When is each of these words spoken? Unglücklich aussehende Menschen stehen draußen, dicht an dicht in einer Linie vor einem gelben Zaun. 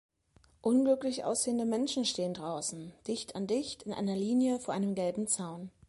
Unglücklich 0.61 1.25
aussehende 1.25 1.63
Menschen 1.63 2.05
stehen 2.05 2.33
draußen, 2.33 2.91
dicht 3.07 3.35
an 3.35 3.45
dicht 3.45 3.83
in 3.83 3.93
einer 3.93 4.15
Linie 4.15 4.59
vor 4.59 4.73
einem 4.73 4.95
gelben 4.95 5.27
Zaun. 5.27 5.69